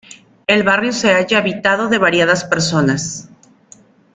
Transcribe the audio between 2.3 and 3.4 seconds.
personas.